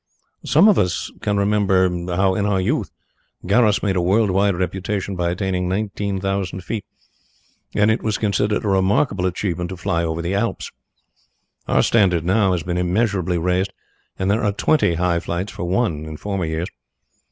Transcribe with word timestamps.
Some 0.45 0.67
of 0.67 0.79
us 0.79 1.11
can 1.21 1.37
remember 1.37 1.87
how, 2.15 2.33
in 2.33 2.43
our 2.47 2.59
youth, 2.59 2.89
Garros 3.45 3.83
made 3.83 3.95
a 3.95 4.01
world 4.01 4.31
wide 4.31 4.55
reputation 4.55 5.15
by 5.15 5.29
attaining 5.29 5.69
nineteen 5.69 6.19
thousand 6.19 6.61
feet, 6.63 6.85
and 7.75 7.91
it 7.91 8.01
was 8.01 8.17
considered 8.17 8.65
a 8.65 8.67
remarkable 8.67 9.27
achievement 9.27 9.69
to 9.69 9.77
fly 9.77 10.03
over 10.03 10.23
the 10.23 10.33
Alps. 10.33 10.71
Our 11.67 11.83
standard 11.83 12.25
now 12.25 12.53
has 12.53 12.63
been 12.63 12.77
immeasurably 12.79 13.37
raised, 13.37 13.73
and 14.17 14.31
there 14.31 14.43
are 14.43 14.53
twenty 14.53 14.95
high 14.95 15.19
flights 15.19 15.51
for 15.51 15.65
one 15.65 16.05
in 16.07 16.17
former 16.17 16.45
years. 16.45 16.69